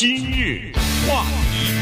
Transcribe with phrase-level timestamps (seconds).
[0.00, 0.72] 今日
[1.06, 1.74] 话题，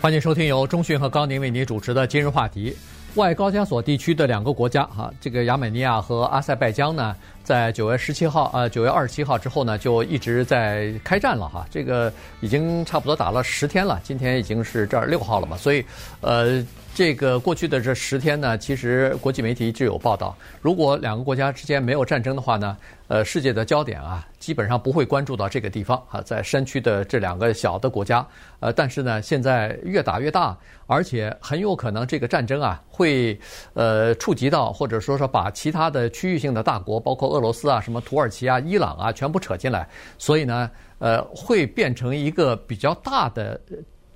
[0.00, 2.76] 欢迎收听由中讯和高宁为您主持的今日话题。
[3.16, 15.84] 外高加索地区的两个国家，哈，这个亚美尼亚和阿塞拜疆呢，在九月十七号，呃，九月二十七号之后呢，就一直在开战了，哈，这个已经差不多打了十天了，今天已经是这儿六号了嘛，所以，
[16.20, 16.64] 呃。
[16.98, 20.36] 这个过去的这十天呢，其实国际媒体一直有报道。
[20.60, 22.76] 如果两个国家之间没有战争的话呢，
[23.06, 28.26] 呃，世界的焦点啊，基本上不会关注到这个地方啊，在山区的这两个小的国家。
[28.58, 30.58] 呃，但是呢，现在越打越大，
[30.88, 33.38] 而且很有可能这个战争啊，会
[33.74, 39.88] 呃触及到，或者说说把其他的区域性的大国，包括俄罗斯啊、什么土耳其啊、伊朗啊，全部扯进来。
[40.18, 43.60] 所以呢，呃，会变成一个比较大的。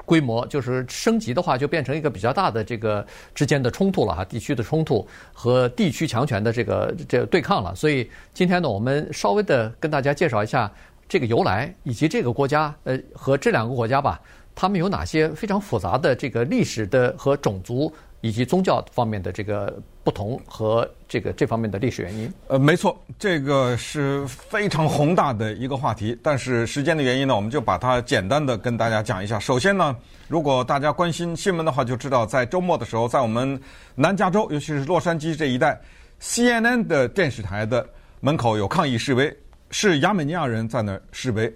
[0.04, 7.74] 规模就是升级的话，就变成一个比较大的这个之间的冲突了哈，地区的冲突和地区强权的这个这个对抗了。
[7.74, 10.70] 所以今天呢，我们稍微的跟大家介绍一下
[11.08, 14.20] 这个由来，以及这个国家呃和这两个国家吧，
[14.54, 17.92] 他们有哪些非常复杂的这个历史的和种族。
[18.22, 22.32] 以及宗教方面的这个不同和这个这方面的历史原因。
[22.46, 26.16] 呃，没错，这个是非常宏大的一个话题。
[26.22, 29.40] 但是时间的原因呢，我们就把它简单的跟大家讲一下。
[29.40, 29.94] 首先呢，
[30.28, 33.60] 如果大家关心新闻的话，就知道在周末的时候，在我们
[33.96, 35.80] 南加州，尤其是洛杉矶这一带
[36.20, 37.84] ，CNN 的电视台的
[38.20, 39.36] 门口有抗议示威，
[39.72, 41.52] 是亚美尼亚人在那儿示威。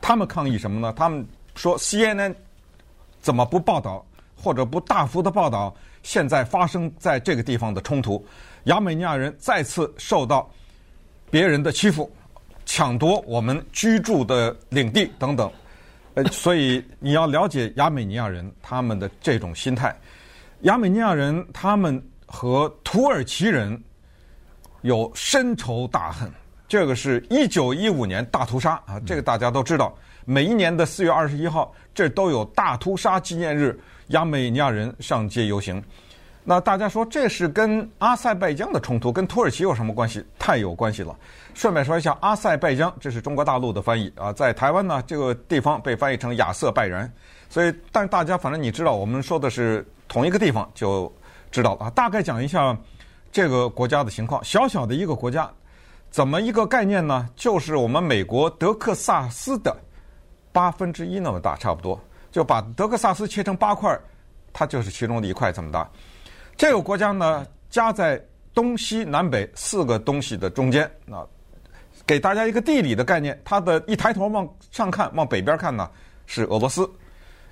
[0.00, 0.94] 他们抗议什么呢？
[0.96, 1.26] 他们
[1.56, 2.32] 说 CNN
[3.20, 5.74] 怎么不报道或者不大幅的报道？
[6.06, 8.24] 现在发生在这个地方的冲突，
[8.66, 10.48] 亚美尼亚人再次受到
[11.32, 12.08] 别人的欺负，
[12.64, 15.50] 抢夺我们居住的领地等等。
[16.14, 19.94] 呃，所以你要了解亚美尼亚人他们的这种心态。
[20.60, 23.76] 亚美尼亚人他们和土耳其人
[24.82, 26.30] 有深仇大恨，
[26.68, 29.92] 这个是一九一五年大屠杀啊，这个大家都知道。
[30.24, 33.76] 每一年的四月二十一号，这都有大屠杀纪念日。
[34.08, 35.82] 亚美尼亚人上街游行，
[36.44, 40.24] 那大家说这是跟阿塞拜疆的冲突，跟土耳其有什么关系？
[40.38, 41.16] 太有关系了。
[41.54, 47.10] 顺便说一下，阿塞拜疆这是中国大陆的翻译啊，在台湾呢，这个地方被翻译成亚瑟拜然。
[47.48, 51.12] 所以，但是大家反正你知道，我们说的是同一个地方，就
[51.50, 51.90] 知道了啊。
[51.90, 52.76] 大概讲一下
[53.32, 55.50] 这个国家的情况，小小的一个国家，
[56.10, 57.28] 怎么一个概念呢？
[57.34, 59.76] 就是我们美国德克萨斯的
[60.52, 61.98] 八分之一那么大，差不多。
[62.36, 63.98] 就把德克萨斯切成八块，
[64.52, 65.88] 它就是其中的一块这么大。
[66.54, 70.86] 这个国家呢，夹在东西南北四个东西的中间。
[71.06, 71.26] 那
[72.04, 75.88] 给大家一个地理的概念，它的一抬头往上看，往北边看呢
[76.26, 76.84] 是俄罗斯；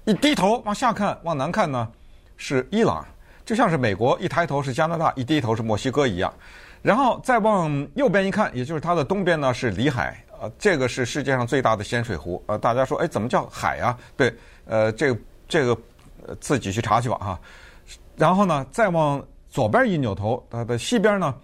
[0.04, 1.90] 一低头往下看，往南看呢
[2.36, 3.02] 是伊朗。
[3.46, 6.30] 就像是美国一抬头是加拿大，一低头是墨西哥一样。
[6.82, 10.22] 然后再往右边一看，也就是它的东边呢是里海。
[10.42, 12.44] 呃，这个是世界上最大的咸水湖。
[12.48, 13.96] 呃，大家说，哎，怎么叫海啊？
[14.14, 14.30] 对。
[14.66, 15.78] 呃，这个这个
[16.40, 17.40] 自己去查去吧哈。
[18.16, 21.34] 然后呢，再往左边一扭头，它的西边呢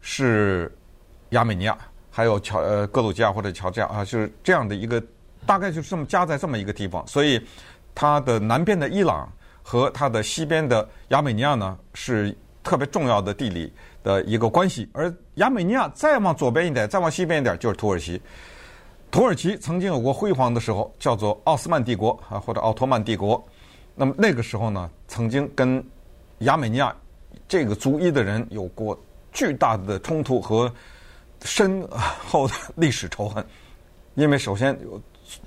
[0.00, 0.72] 是
[1.30, 1.76] 亚美尼亚，
[2.10, 5.02] 还有乔呃格鲁吉亚或者乔治亚啊，就是这样的一个，
[5.44, 7.06] 大概就是这么夹在这么一个地方。
[7.06, 7.44] 所以
[7.94, 9.30] 它的南边的伊朗
[9.62, 13.72] 和它的西边的亚美尼亚呢，是特别重要的地理
[14.02, 14.88] 的一个关系。
[14.92, 18.20] 而亚美尼亚再往左边一点，再往西边一点就是土耳其。
[19.12, 23.40] 土耳其曾经有过辉煌的时候，叫做奥斯曼帝国啊，或者奥托曼帝国。
[23.94, 25.84] 那么那个时候呢，曾经跟
[26.38, 26.96] 亚美尼亚
[27.46, 28.98] 这个族裔的人有过
[29.30, 30.72] 巨大的冲突和
[31.42, 31.86] 深
[32.26, 33.44] 厚的历史仇恨。
[34.14, 34.98] 因为首先有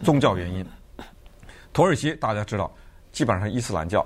[0.03, 0.63] 宗教原因，
[1.73, 2.71] 土耳其大家知道，
[3.11, 4.05] 基本上伊斯兰教；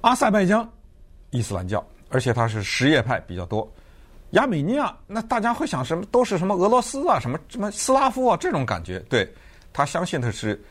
[0.00, 0.66] 阿塞拜疆
[1.28, 3.70] 伊斯兰教，而且它是什叶派比较多。
[4.32, 6.04] 亚美尼亚，那大家会想什么？
[6.10, 8.98] 都是什么俄罗斯啊，什么什么斯拉夫啊，这种感觉。
[9.08, 9.26] 对，
[9.72, 10.62] 他相信的是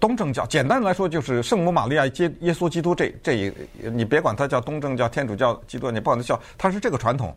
[0.00, 0.46] 东正教。
[0.46, 3.52] 简单来说，就是圣母玛利亚接耶稣基督这这一，
[3.90, 7.36] 你别管他叫东正教、天主教、基督，你不管他叫，他是这个传统，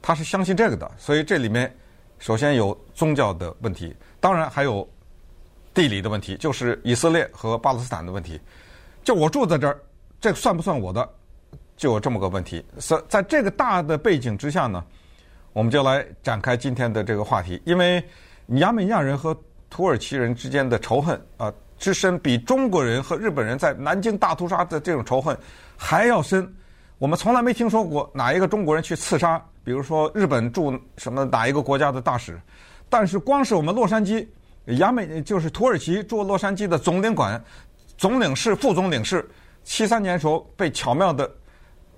[0.00, 0.88] 他是相信这个的。
[0.96, 1.74] 所以这里面
[2.20, 4.88] 首先有宗教的问题，当然还有
[5.74, 8.40] 地理的问题，就是以色列和巴勒斯坦的问题。
[9.02, 9.76] 就我住在这儿，
[10.20, 11.08] 这算不算我的？
[11.82, 14.84] 就有这么个问题，在在这个大的背景之下呢，
[15.52, 17.60] 我们就来展开今天的这个话题。
[17.64, 18.00] 因为
[18.60, 19.36] 亚美尼亚人和
[19.68, 25.36] 土耳其人之间的仇恨啊之深，比中国人和日本人在南京大屠杀的这种仇恨
[25.76, 26.48] 还要深。
[26.98, 32.40] 我们从来没听说过哪一个中国人去刺杀，比如说日本驻什么哪一个国家的大使。
[32.88, 34.24] 但是光是我们洛杉矶，
[34.78, 37.42] 亚美就是土耳其驻洛杉矶的总领馆、
[37.98, 39.28] 总领事、副总领事，
[39.64, 41.28] 七三年时候被巧妙的。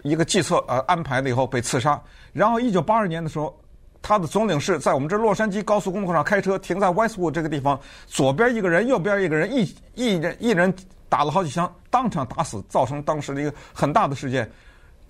[0.05, 2.01] 一个计策呃安排了以后被刺杀，
[2.33, 3.59] 然后一九八二年的时候，
[4.03, 10.73] 他的总领事在我们这洛杉矶高速公路上开车停在 Westwood 这个地方，左边一个人，右边一个人，一一人一人
[11.09, 14.49] 打了好几枪，当场打死，造成当时的一个很大的事件。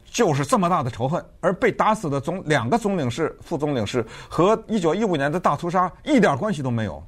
[0.04, 7.02] 就是这么大的仇恨，而被打死的总两个总领事、副总领事和一九一五年的大屠杀一点关系都没有，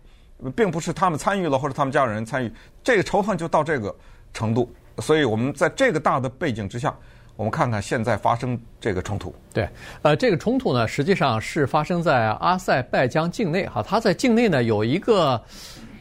[0.56, 2.53] 并不是他们参与了或者他们家人参与，
[2.83, 3.94] 这个仇恨就到这个
[4.35, 4.69] 程度。
[4.99, 6.93] 所以我们在这个大的背景之下，
[7.37, 9.35] 我们看看现在发生这个冲突。
[9.53, 9.69] 对，
[10.03, 15.41] 呃，这个冲突呢，实际上是发生在阿塞拜疆境内哈，它在境内呢有一个，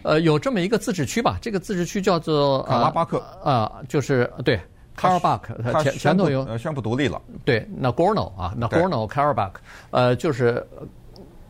[0.03, 4.59] 呃，有这么一个自治区吧，这个自治区叫做卡拉巴克，啊、呃，就是对。
[4.97, 7.21] 卡尔巴克，它前前头有宣布独立了。
[7.43, 9.55] 对，Nagorno 啊，Nagorno Karabakh，
[9.91, 10.65] 呃，就是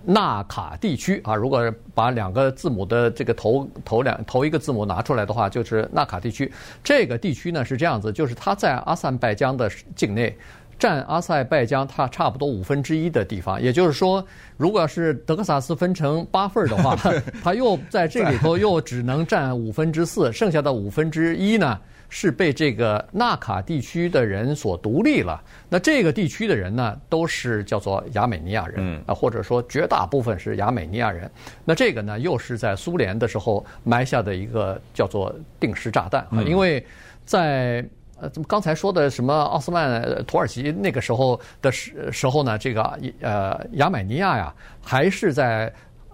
[0.05, 1.35] 纳卡地区啊。
[1.35, 6.51] 如果把两个字母的这个头头两头一个字母拿出来的话，就是纳卡地区。
[6.83, 10.37] 这个地区呢是这样子，就是它在阿塞拜疆的境内，
[10.77, 13.61] 占阿塞拜疆它差不多五分之一的地方。
[13.61, 14.25] 也就是说，
[14.57, 16.95] 如果要是德克萨斯分成八份的话，
[17.43, 21.79] 它又在这里头又只能占五分之四，剩下的五分之一呢？
[22.09, 25.41] 是被这个纳卡地区的人所独立了。
[25.69, 31.29] 那这个地区的人呢，都是叫做亚美尼亚人啊，或者说绝大部分是亚美尼亚人。
[31.63, 36.41] 那这个呢，又是在苏联的时候埋下的一个叫做定时炸弹啊。
[36.43, 36.85] 因为
[37.25, 37.85] 在
[38.17, 45.73] 呃，怎么刚才说的什么奥斯曼土耳其那个时候的时时候呢，这个呃亚美尼亚呀，还是在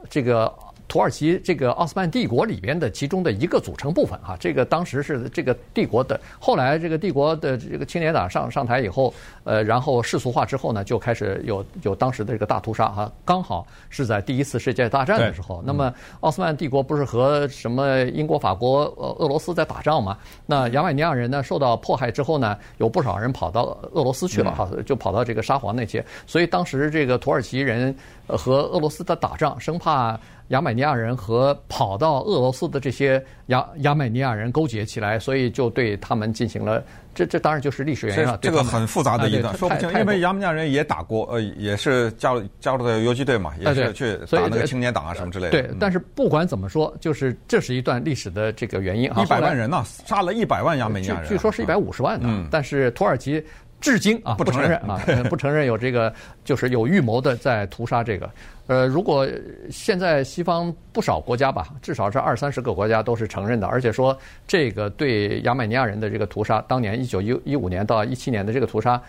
[0.09, 0.51] 这个。
[0.91, 6.19] 土耳其这个奥斯曼帝国里边的其中的一个组成部分啊，这个当时是这个帝国的。
[6.38, 9.13] 后来这个帝国的这个青年党上上台以后，
[9.45, 15.63] 呃，然后世俗化之后呢，就开始有有当时的这个大屠杀哈，刚好是在第一次世界大战的时候。
[15.65, 20.17] 那么奥斯曼帝国不是和什么英国、法国、呃俄罗斯在打仗嘛？
[20.45, 26.05] 那亚美尼亚人呢受到迫害之后呢，有不少人跑到俄罗斯去了哈，就跑到这个沙皇那些。
[26.27, 27.95] 所以当时这个土耳其人
[28.27, 30.19] 和俄罗斯的打仗，生怕。
[30.51, 36.81] 亚美尼亚人和跑到俄罗斯的这些亚亚美尼亚人勾结起来，所以就对他们进行了。
[37.13, 38.39] 这这当然就是历史原因了。
[38.42, 45.51] 这个很复杂的一段，说不清，因为亚美尼亚人也打过，呃，也是加入加入的游击队嘛，也是去打那个青年党啊什么之类的。
[45.51, 49.21] 对，但是不管怎么说，就是这是一段历史的这个原因啊。
[49.21, 52.47] 一百万人呢，杀了一百万亚美尼亚人，据说是一百五十万呢。
[52.50, 53.44] 但是土耳其
[53.81, 56.13] 至今啊不承认啊， 不承认有这个
[56.45, 58.30] 就是有预谋的在屠杀这个。
[58.68, 59.28] 呃，如果
[59.69, 64.18] 现在西方不少国家吧，至少是二三十个国家都是承认的，而且说
[64.48, 69.01] 这个对亚美尼亚人的这个屠杀，当年一九一一五年到一七年的这个屠杀，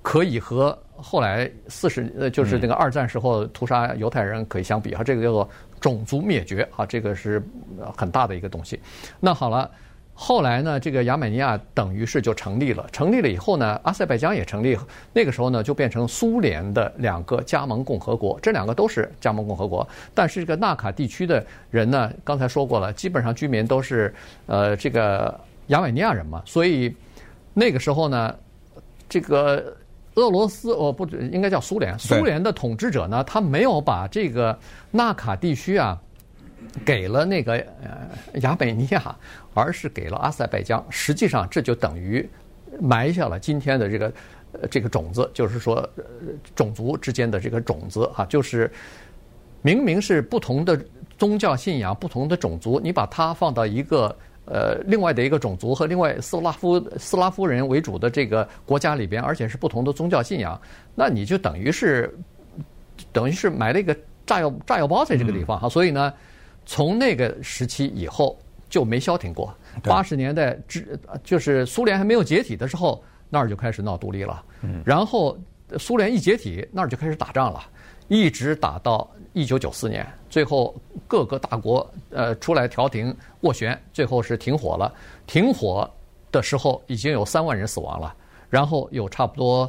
[0.00, 5.46] 可以和后来四十呃就是那个二战时候屠杀犹太人可以相比哈，这个叫做
[5.80, 7.42] 种族灭绝啊，这个是
[7.94, 8.80] 很大的一个东西。
[9.18, 9.70] 那好了。
[10.14, 12.86] 后来呢，这个亚美尼亚等于是就成立了。
[12.92, 14.76] 成立了以后呢，阿塞拜疆也成立。
[15.14, 18.38] 那个时候呢，就变成苏联的两个加盟共和国。
[18.42, 24.14] 这两个都是加盟共和国，但是这个纳卡地区的人呢，刚才说过了，基本上居民都是
[24.44, 26.42] 呃这个亚美尼亚人嘛。
[26.44, 26.94] 所以
[27.54, 28.34] 那个时候呢，
[29.08, 29.74] 这个
[30.16, 34.58] 俄罗斯哦不应该叫苏联，苏联的统治者呢，他没有把这个
[34.90, 35.98] 纳卡地区啊。
[36.84, 39.16] 给了那个呃亚美尼亚，
[39.54, 40.84] 而是给了阿塞拜疆。
[40.90, 42.28] 实际上，这就等于
[42.80, 44.12] 埋下了今天的这个
[44.52, 46.04] 呃这个种子，就是说呃
[46.54, 48.70] 种族之间的这个种子啊，就是
[49.62, 50.80] 明明是不同的
[51.18, 54.14] 宗教信仰、不同的种族，你把它放到一个
[54.44, 60.60] 呃另外的一个种族和另外斯拉夫斯拉夫人为主的这个国家里边，而且是不同的宗教信仰，
[60.94, 62.14] 那你就等于是
[63.12, 66.12] 等于是埋了一个炸药炸药包在这个地方哈，所以呢。
[66.70, 69.52] 从那个时期以后就没消停过。
[69.82, 74.44] 八十年代之就是苏联还没有解体的时候，那儿就开始闹独立了。
[74.84, 75.36] 然后
[75.80, 77.60] 苏联一解体，那儿就开始打仗了，
[78.06, 80.72] 一直打到一九九四年，最后
[81.08, 83.12] 各个大国呃出来调停
[83.42, 84.94] 斡旋，最后是停火了。
[85.26, 85.90] 停火
[86.30, 88.14] 的时候已经有三万人死亡了，
[88.48, 89.68] 然后有差不多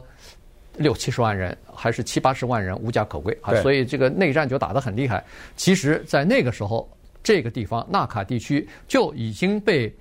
[0.78, 3.54] 六七十万人，还是七八十万人无家可归啊！
[3.62, 5.24] 所以这个内战就打得很厉害。
[5.56, 6.90] 其实，在那个时候，
[7.22, 9.94] 这个地方纳卡地区就已经被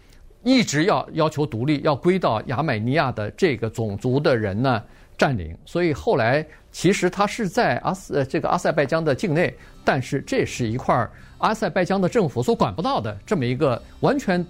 [0.43, 4.83] 一直要要求独立、要归到亚美尼亚的这个种族的人呢
[5.19, 5.57] 占领。
[5.67, 9.53] 所以后来，其实它是在阿斯这个阿塞拜疆的境内，
[9.85, 11.07] 但是这是一块
[11.39, 14.45] 阿塞拜疆的政府所管不到的这么一个完全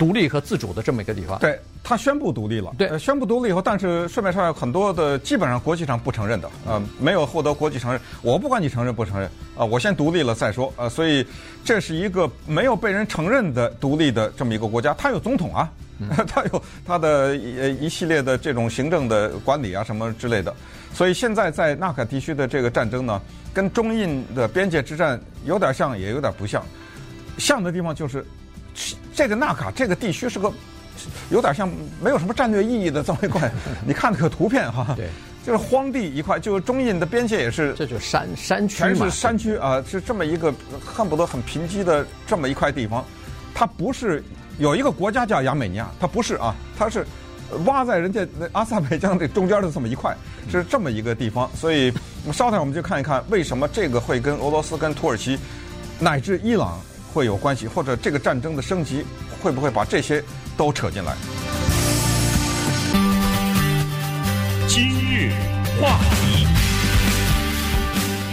[0.00, 1.38] 独立和自主的这么一个地方。
[1.38, 1.56] 对。
[1.82, 8.00] 他宣布独立了，对，宣布独立以后，但是市面上有很多的基本上国际上不承认的，啊、呃，没有获得国际承认。
[8.22, 9.26] 我不管你承认不承认，
[9.56, 11.26] 啊、呃，我先独立了再说，啊、呃，所以
[11.64, 14.94] 这是一个没有被人承认的独立的这么一个国家。
[14.94, 15.72] 他有总统啊，
[16.28, 17.08] 他有他的
[17.58, 20.54] 呃一系列的这种行政的管理啊什么之类的。
[20.92, 23.20] 所以现在在纳卡地区的这个战争呢，
[23.54, 26.62] 跟中印的边界之战有点像，也有点不像。
[27.38, 28.24] 像的地方就是
[29.14, 30.52] 这个纳卡这个地区是个
[31.30, 31.68] 有点像
[32.02, 33.50] 没有什么战略意义的这么一块。
[33.86, 34.94] 你看那个图片哈。
[34.96, 35.08] 对。
[35.42, 40.52] 就是荒地一块，就是中印的边界也是，这就是山山区全是山区啊，是这么一个
[40.84, 43.02] 恨不得很贫瘠的这么一块地方。
[43.54, 44.22] 它不是
[44.58, 47.06] 有一个国家叫亚美尼亚，它不是啊，它是
[47.64, 50.14] 挖在人家那阿塞拜疆这中间的这么一块，
[50.50, 51.50] 是这么一个地方。
[51.56, 51.90] 所以，
[52.34, 55.38] 稍等我们就看一看为什么这个会跟俄罗斯、跟土耳其
[55.98, 56.78] 乃至伊朗
[57.12, 59.04] 会有关系，或者这个战争的升级
[59.42, 60.22] 会不会把这些
[60.56, 61.14] 都扯进来。
[64.68, 65.32] 今日
[65.80, 66.46] 话题，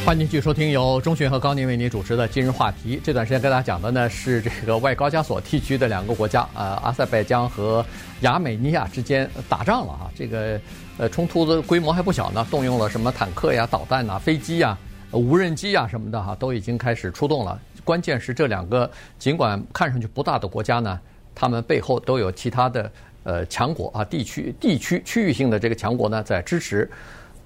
[0.06, 3.02] 欢迎继续收听由钟迅和高宁为您主持的今日话题。
[3.04, 7.84] 这段时间跟大家讲的呢是这个外高加索地区的两个国家，呃，阿塞拜疆和
[8.22, 10.12] 亚美尼亚之间打仗了啊。
[10.16, 10.62] 这个
[11.00, 14.78] 呃冲突的规模还不小呢，动用了什么坦克呀、导弹呐、飞机呀、
[15.12, 17.60] 无人机呀什么的哈，都已经开始出动了。
[17.88, 21.00] 关键是这两个尽管看上去不大的国家呢，
[21.34, 22.92] 他们背后都有其他的。
[23.24, 26.90] 呃，强国啊，地区、地区、区域性的这个强国呢，在支持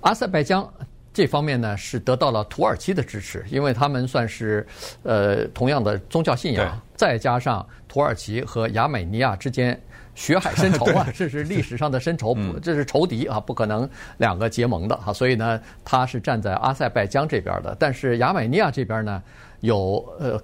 [0.01, 0.71] 阿塞拜疆
[1.11, 4.63] 这方面呢，是得到了土耳其的支持，因为他们算是
[5.01, 9.81] 呃同样的宗教信仰，再加上土耳其和亚美尼亚之间
[10.15, 19.21] 血海深仇啊， 这是历史上的深仇，这是仇敌啊，不可能两个结盟的哈，所以呢，他是站在阿塞拜疆这边的，但是亚美尼亚这边呢，
[19.61, 20.41] 有呃。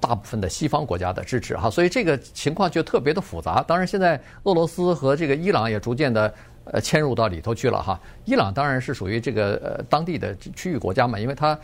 [0.00, 3.64] 大部分的西方国家的支持哈，所以这个情况就特别的复杂。
[3.66, 7.98] 当然，现在俄罗斯和这个伊朗也逐渐的呃迁入到里头去了哈。
[8.24, 11.58] 伊朗当然是属于这个呃当地的区域国家嘛，因为它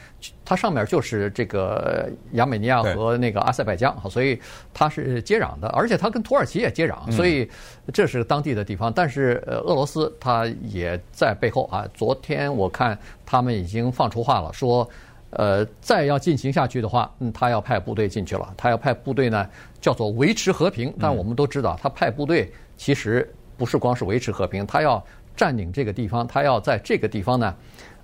[0.45, 4.41] 它上面就是这个亚美尼亚和那个阿塞拜疆哈，所以
[4.73, 7.49] 它是接壤的，而且它跟土耳其也接壤，所以
[7.93, 8.93] 这是当地的地方。
[8.93, 11.87] 但是呃，俄罗斯它也在背后啊。
[11.95, 14.89] 昨天我看他们已经放出话了，说。
[15.33, 18.53] 呃，再要进行下去的话，嗯，他要派部队进去了。
[18.57, 19.49] 他要派部队呢，
[19.81, 20.93] 叫做维持和平。
[20.99, 25.05] 但我们都知道，他派部队其实不是光是维持和平，他要
[25.37, 27.55] 占领这个地方，他要在这个地方呢，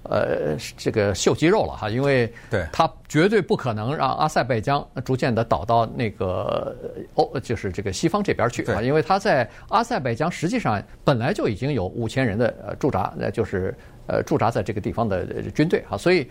[0.03, 2.31] 呃，这个秀肌肉了哈，因为
[2.71, 6.77] 他绝对不可能让阿塞拜疆逐渐的倒到那个
[7.15, 13.75] 欧，就是这个西方这边去啊，因为他在阿塞拜疆实际上本来就已经有五千人的呃驻扎，那就是。
[14.09, 16.31] 呃，驻扎在这个地方的军队啊，所以，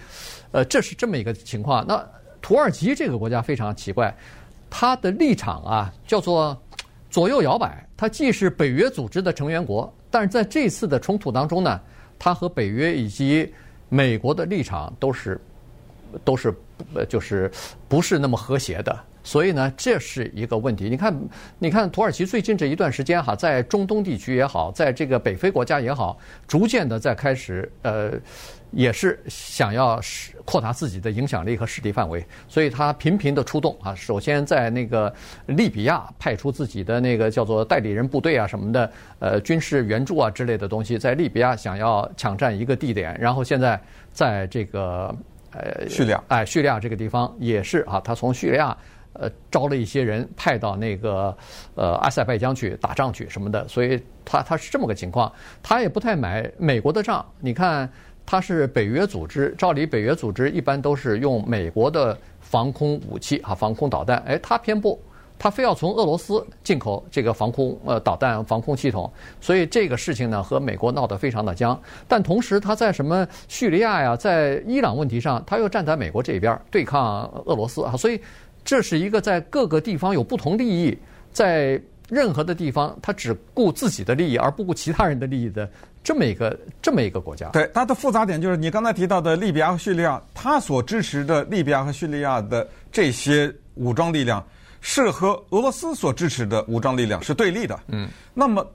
[0.53, 1.85] 呃，这是这么一个情况。
[1.85, 2.01] 那
[2.41, 4.15] 土耳其这个国家非常奇怪，
[4.69, 6.57] 它的立场啊叫做
[7.09, 7.87] 左右摇摆。
[7.97, 11.79] 它既是北约组织的成员国，但是在这次的冲突当中呢，
[12.19, 13.53] 它和北约以及
[13.89, 15.39] 美国的立场都是
[16.23, 16.53] 都是
[16.93, 17.49] 呃，就是
[17.87, 18.97] 不是那么和谐的。
[19.25, 20.87] 所以呢，这是一个问题。
[20.87, 26.15] 你看，你看土耳其最近这一段时间哈，在中东地区也好，在这个北非国家也好，
[26.47, 28.11] 逐渐的在开始呃，
[28.69, 29.99] 也是想要
[30.45, 32.23] 扩大自己的影响力和势力范围。
[32.47, 35.11] 所以他频频的出动啊，首先在那个
[35.47, 45.13] 利比亚派出自己的那个叫做代理人部队啊什么的，呃，军事援助啊之类的东西，在利比亚想要抢占一个地点，然后现在在这个
[45.51, 48.77] 呃叙利亚，哎，叙利亚这个地方也是啊，他从叙利亚。
[49.17, 51.35] 呃，招了一些人派到那个
[51.75, 55.31] 呃阿塞拜疆去打仗去什么的，所以他他是这么个情况，
[55.63, 57.25] 他也不太买美国的账。
[57.39, 57.89] 你看，
[58.25, 64.99] 他是北约组织，照理北约组织一般都是用美国的防空武器啊，防空导弹，哎，他偏不，
[65.39, 71.79] 他非要从俄罗斯进口这个防空呃导弹防空系统，所以这个事情呢和美国闹得非常的僵。
[72.07, 78.19] 但同时他在什么叙利亚呀，在伊朗问题上，他又站在美国这边对抗俄罗斯啊，所以。
[78.65, 80.97] 这是一个在各个地方有不同利益，
[81.31, 81.79] 在
[82.09, 85.69] 任何的地方他只顾自己的利益而不顾其他人的利益的
[86.03, 87.49] 这么一个这么一个国家。
[87.49, 94.43] 对，它的复杂点就是你刚才提到的利比亚和叙利亚，他所支持的利比亚和叙利亚的这些武装力量
[94.81, 97.79] 是和俄罗斯所支持的武装力量是对立的。
[97.87, 98.65] 嗯，那么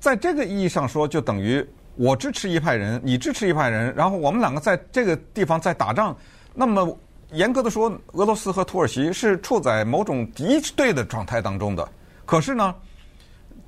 [0.00, 1.62] 在这个意义上说，就等于
[1.96, 6.16] 我支持一派人，你支持一派人，然后我们两个在这个地方在打仗，
[6.54, 6.98] 那么。
[7.32, 11.88] 严格的说，俄罗斯和土耳其是处在某种敌对的状态当中的。
[12.24, 12.74] 可是呢，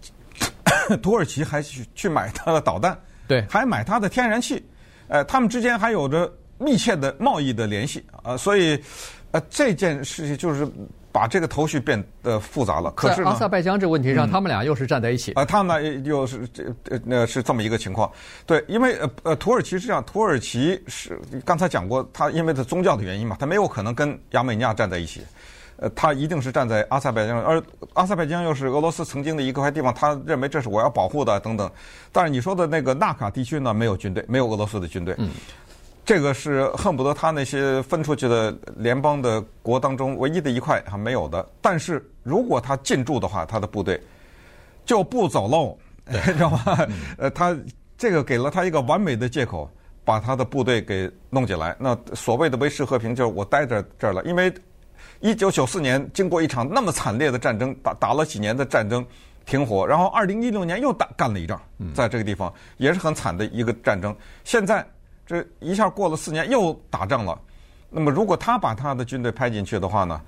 [1.02, 4.64] 土耳其还去去买它的导弹，对，还买它的天然气，
[5.08, 8.82] 呃，他们之间还有着密切的贸易的联系啊，所以，
[9.32, 10.68] 呃，这件事情就是。
[11.16, 12.90] 把这个头绪变得复杂了。
[12.90, 15.32] 可是阿塞拜疆这个问题上，他们俩又是站在一起。
[15.32, 18.12] 啊，他们又是这呃，那是这么一个情况。
[18.44, 25.22] 对，因为呃呃，土耳其是这样，土耳其是刚才讲过，他因为他宗教的原因嘛，他没有可能跟亚美尼亚站在一起。
[25.78, 27.62] 呃，他一定是站在阿塞拜疆，而
[27.94, 31.70] 阿塞拜疆又是俄罗斯曾经的一块地方，他认为这是我要保护的等等。
[32.12, 35.14] 但是你说的那个纳卡地区呢，没有军队，没有俄罗斯的军队。
[35.16, 35.30] 嗯，
[36.06, 41.46] 这个是恨不得他那些分出去的联邦的国当中唯一的一块还没有的。
[41.60, 44.00] 但是如果他进驻的话，他的部队
[44.84, 46.86] 就不走漏，你 知道吗？
[47.18, 47.54] 呃，他
[47.98, 49.68] 这个给了他一个完美的借口，
[50.04, 51.76] 把他的部队给弄进来。
[51.78, 54.50] 那所谓的维持和平，就是我待在这儿了，因为。
[55.20, 59.04] 一九九四年，经过一场那么惨烈的战争，打打了几年的战争，
[59.46, 61.58] 停火，然后二零一六年又打干了一仗，
[61.94, 64.14] 在这个地方也是很惨的一个战争。
[64.44, 64.86] 现在
[65.26, 67.38] 这一下过了四年又打仗了，
[67.90, 70.20] 那么如果他把他的军队派进去的话呢，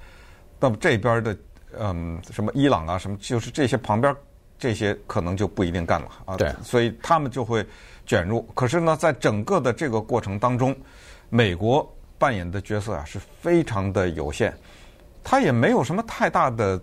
[0.59, 1.37] 那么这边的
[1.79, 4.15] 嗯什么伊朗啊什么，就是这些旁边
[4.59, 6.37] 这些可能就不一定干了啊。
[6.37, 7.65] 对，所以他们就会
[8.05, 8.43] 卷入。
[8.55, 10.75] 可是呢，在整个的这个过程当中，
[11.29, 11.89] 美国
[12.19, 14.53] 扮演的角色啊是非常的有限。
[15.23, 16.81] 他也没有什么太大的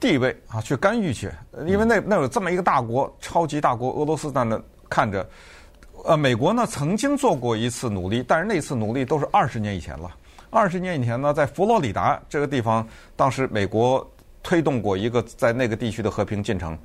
[0.00, 1.30] 地位啊，去干预去，
[1.66, 4.60] 因为那那有这么一个大国，超级大国俄罗斯在那
[4.90, 5.24] 看着，
[6.06, 10.14] 呃，美国呢曾经做过一次努力，但是那次努力都是二十年以前了。
[10.50, 12.86] 二十年以前呢，在佛罗里达这个地方，
[13.16, 14.08] 当时美国
[14.42, 16.78] 推动过一个在那个地区的和平进程，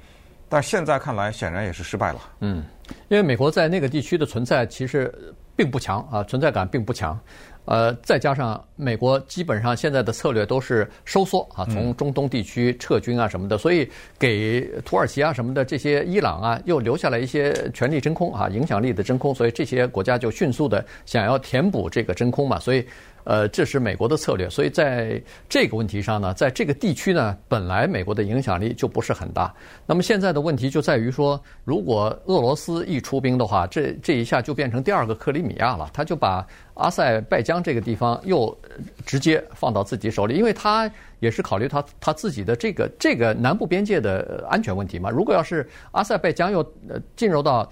[0.49, 2.19] 但现在看来显然也是失败了。
[2.39, 2.65] 嗯，
[3.09, 5.13] 因为美国在那个地区的存在其实
[5.55, 7.17] 并不强啊，存在感并不强。
[7.65, 22.85] 呃，再加上美国基本上现在的策略都是收缩啊，从中东地区撤军啊什么的，所以给土耳其啊什么的这些伊朗啊又留下来一些权力真空啊，影响力的真空，所以这些国家就迅速的想要填补这个真空嘛，所以。
[23.23, 29.53] 呃，这是美国的策略，所以在这个问题上呢，在这个地区呢，本来美国的影响力就不是很大。
[29.85, 38.57] 那么现在的问题就在于说，如果俄罗斯一出兵的话，这这一下就变成第二个克里米亚了，他就把阿塞拜疆这个地方又
[39.05, 40.89] 直接放到自己手里，因为他
[41.21, 45.09] 也是考虑他他自己的这个这个南部边界的安全问题嘛。
[45.09, 46.59] 如果要是阿塞拜疆又
[46.89, 47.69] 呃进入到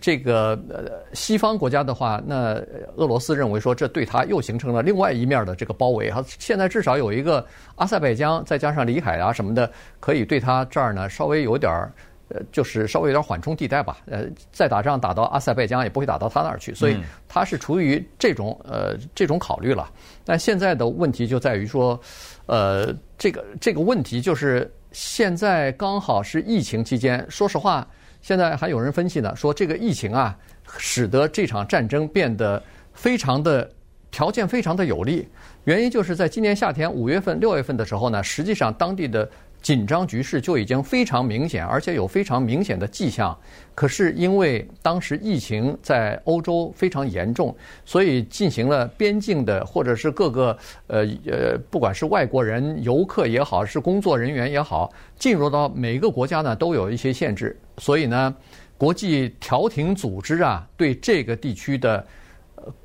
[0.00, 2.54] 这个呃西方国家的话，那
[2.96, 6.22] 俄罗斯认为说，这对他又形成了另外一面的这个包围哈。
[6.26, 11.92] 现在至少有一个阿塞拜疆，再加上里海啊什么的，可以对他这儿呢稍微有点儿
[12.28, 13.98] 呃，就是稍微有点缓冲地带吧。
[14.06, 19.90] 呃，再打仗打到阿塞拜疆也不会打到他那儿去，所以他是出于这种呃这种考虑了。
[20.24, 21.98] 但现在的问题就在于说，
[22.46, 27.86] 呃，这个这个问题就是现在刚好是疫情期间，说实话。
[28.20, 30.36] 现在还有人分析呢，说这个疫情啊，
[30.76, 32.60] 使得这场战争变得
[32.92, 33.70] 非常的
[34.10, 35.26] 条件非常的有利。
[35.64, 39.30] 原因就是在今年夏天五月份、六月份的时候呢，实际上当地的
[39.60, 43.36] 紧张局势就已经非常明显，而且有非常明显的迹象。
[43.74, 57.56] 可是因为当时疫情在欧洲非常严重，所以进行了边境的或者是各个呃呃，不管是外国人游客也好，是工作人员也好，进入到每个国家呢，都有一些限制。
[57.78, 58.34] 所以呢，
[58.76, 62.04] 国际调停组织啊，对这个地区的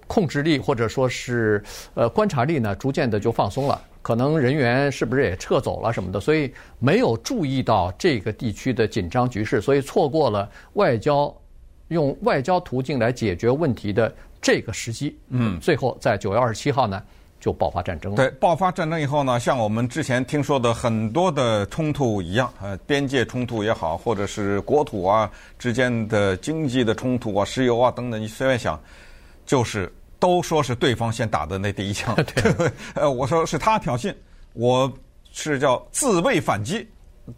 [0.05, 3.81] 控制力或者说是呃观察力呢，逐渐的就放松了。
[4.03, 11.33] 可能人员是不是也撤走了什么的，所以没有注意到这个地区的紧张局势，所以错过了外交
[11.87, 15.17] 用外交途径来解决问题的这个时机。
[15.29, 17.01] 嗯，最后在九月二十七号呢，
[17.39, 18.17] 就爆发战争了。
[18.17, 28.77] 对，爆发战争以后呢，像我们之前听说的很多的冲突一样，呃，边界冲突也好，或者是国土啊之间的经济的冲突啊、石油啊等等，你随便想，
[29.45, 29.89] 就是。
[30.23, 34.15] 都说是对方先打的那第一枪， 对， 呃，我说是他挑衅，
[34.53, 34.89] 我
[35.33, 36.87] 是叫自卫反击，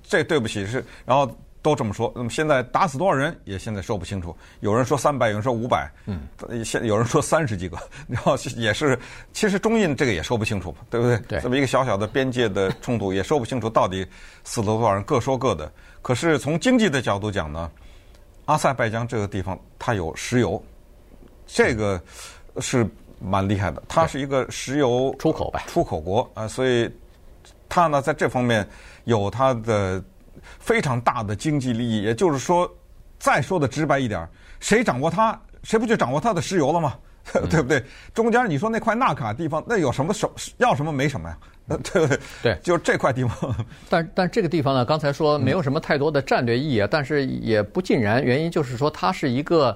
[0.04, 1.28] 这对不起是，然后
[1.64, 2.14] 都这么说。
[2.16, 6.28] 那么现在打死多少人也现在说不清楚，有人说三百，有人说五百，嗯，
[6.64, 7.76] 现有人说三十几个，
[8.08, 8.96] 然后也是，
[9.34, 11.18] 其实中印这个也说不清楚，对不对？
[11.28, 14.06] 对，这么一个小小的边界的冲突也说不清楚到底
[14.44, 15.72] 死了多少人，各说各的。
[16.04, 17.72] 可是从经济的角度讲呢，
[18.46, 20.64] 阿塞拜疆这个地方它有石油，
[21.48, 22.00] 这个。
[22.60, 22.88] 是
[23.20, 26.90] 蛮厉害的，它是一个石油出口吧，出口国啊，所以
[27.68, 28.68] 它呢在这方面
[29.06, 30.04] 有它的
[30.60, 32.02] 非常大的经济利益。
[32.04, 32.70] 也就是说，
[33.18, 34.28] 再说的直白一点，
[34.60, 36.96] 谁掌握它，谁不就掌握它的石油了吗？
[37.50, 37.84] 对不对？
[38.14, 41.38] 中间你说那块纳卡地方，那有什么什要什么没什么呀？
[41.68, 42.08] 呃，对
[42.44, 43.56] 对，就是这块地方。
[43.90, 48.24] 但但这个地方呢，刚才说没有什么太多的战略意义，嗯、但是也不尽然。
[48.24, 49.76] 原因就是说，它是一个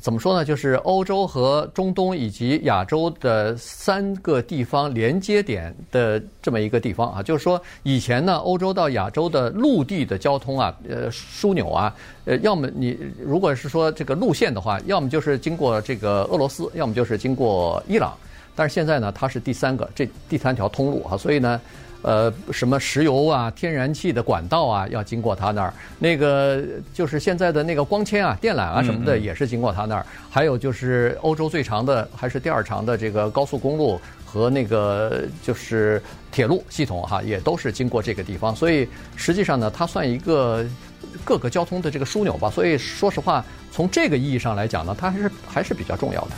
[0.00, 0.44] 怎么说呢？
[0.44, 7.20] 就是欧洲和中东以及亚洲的三个地方连接点的这么一个地方啊。
[7.20, 11.92] 就是说，以前呢，欧洲到亚洲的陆地的交通啊，呃，枢纽啊，
[12.26, 18.16] 呃，要么你如果是说这个路线的话，要么就是经过这个俄罗斯，要么就是经过伊朗。
[18.54, 21.60] 但是现在呢，它是第三个这第三条通路哈，所以呢。
[22.06, 25.72] 呃，什么石油啊、天然气的管道啊，要经过它那儿。
[25.98, 26.62] 那个
[26.92, 30.04] 就是现在的那个光纤啊、电缆啊什么的，也是经过它那儿。
[30.28, 38.54] 还有就是欧洲最长的还是第二长的这个高速公路和那个就是铁路系统哈，也都是经过这个地方。
[38.54, 38.86] 所以
[39.16, 40.62] 实际上呢，它算一个
[41.24, 42.50] 各个交通的这个枢纽吧。
[42.50, 46.30] 所以说实话，从这个意义上来讲呢，它还是还是比较重要的。